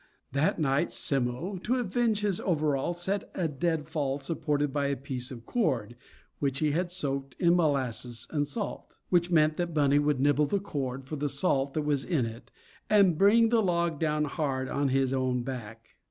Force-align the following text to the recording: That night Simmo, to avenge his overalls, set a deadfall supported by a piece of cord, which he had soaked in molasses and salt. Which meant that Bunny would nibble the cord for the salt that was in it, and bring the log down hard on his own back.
That 0.31 0.57
night 0.57 0.91
Simmo, 0.91 1.57
to 1.57 1.75
avenge 1.75 2.21
his 2.21 2.39
overalls, 2.39 3.03
set 3.03 3.29
a 3.35 3.47
deadfall 3.47 4.17
supported 4.19 4.73
by 4.73 4.87
a 4.87 4.95
piece 4.95 5.29
of 5.29 5.45
cord, 5.45 5.95
which 6.39 6.57
he 6.57 6.71
had 6.71 6.89
soaked 6.89 7.35
in 7.37 7.55
molasses 7.55 8.25
and 8.31 8.47
salt. 8.47 8.97
Which 9.09 9.29
meant 9.29 9.57
that 9.57 9.75
Bunny 9.75 9.99
would 9.99 10.19
nibble 10.19 10.47
the 10.47 10.59
cord 10.59 11.03
for 11.03 11.17
the 11.17 11.29
salt 11.29 11.75
that 11.75 11.83
was 11.83 12.03
in 12.03 12.25
it, 12.25 12.49
and 12.89 13.15
bring 13.15 13.49
the 13.49 13.61
log 13.61 13.99
down 13.99 14.25
hard 14.25 14.67
on 14.69 14.87
his 14.89 15.13
own 15.13 15.43
back. 15.43 15.89